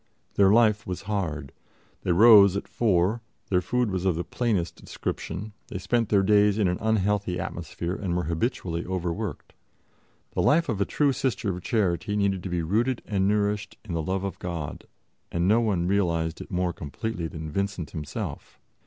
[0.33, 1.51] Their life was hard.
[2.01, 6.57] They rose at four, their food was of the plainest description, they spent their days
[6.57, 9.53] in an unhealthy atmosphere and were habitually overworked.
[10.33, 13.93] The life of a true Sister of Charity needed to be rooted and nourished in
[13.93, 14.87] the love of God,
[15.31, 18.59] and no one realized it more completely than Vincent himself.